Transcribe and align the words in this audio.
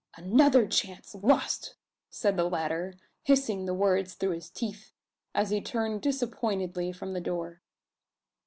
"Another 0.17 0.65
chance 0.65 1.13
lost!" 1.13 1.75
said 2.09 2.35
the 2.35 2.49
latter, 2.49 2.95
hissing 3.21 3.67
the 3.67 3.73
words 3.75 4.15
through 4.15 4.31
his 4.31 4.49
teeth, 4.49 4.93
as 5.35 5.51
he 5.51 5.61
turned 5.61 6.01
disappointedly 6.01 6.91
from 6.91 7.13
the 7.13 7.21
door. 7.21 7.61